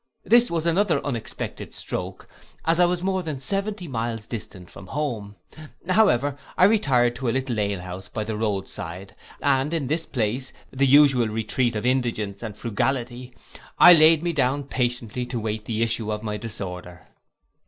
[0.23, 2.27] This was another unexpected stroke,
[2.65, 5.35] as I was more than seventy miles distant from home:
[5.87, 10.07] however, I retired to a little ale house by the road side, and in this
[10.07, 13.31] place, the usual retreat of indigence and frugality,
[13.77, 17.05] I laid me down patiently to wait the issue of my disorder.